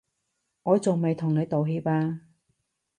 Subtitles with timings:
[0.63, 2.21] 我仲未同你道歉啊